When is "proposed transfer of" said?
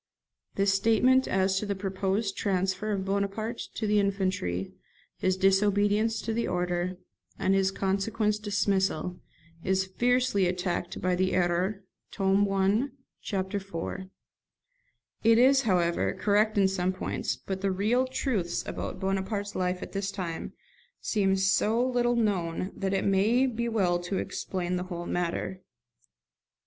1.75-3.05